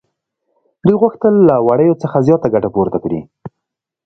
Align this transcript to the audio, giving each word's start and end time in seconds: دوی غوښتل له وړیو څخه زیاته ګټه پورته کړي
دوی 0.85 0.95
غوښتل 1.01 1.33
له 1.49 1.55
وړیو 1.67 1.99
څخه 2.03 2.17
زیاته 2.27 2.47
ګټه 2.53 2.69
پورته 2.75 2.97
کړي 3.03 3.19